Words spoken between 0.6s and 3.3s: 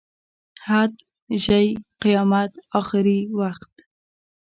حد، ژۍ، قیامت، اخري